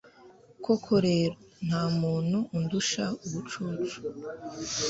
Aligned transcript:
koko 0.65 0.93
rero, 1.07 1.35
nta 1.65 1.81
muntu 1.99 2.37
undusha 2.57 3.03
ubucucu 3.25 3.97